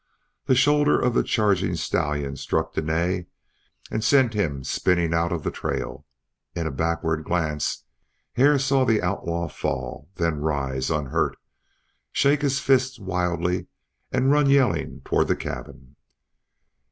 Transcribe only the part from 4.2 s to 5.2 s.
him spinning